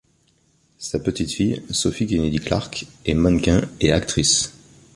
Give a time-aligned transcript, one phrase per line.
[0.79, 4.51] Sa petite-fille, Sophie Kennedy Clark, est mannequin et actrice.